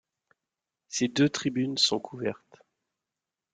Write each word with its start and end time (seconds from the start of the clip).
Ces 0.87 1.09
deux 1.09 1.29
tribunes 1.29 1.77
sont 1.77 1.99
couvertes. 1.99 2.63